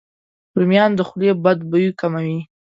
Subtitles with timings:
[0.57, 2.39] رومیان د خولې بد بوی کموي.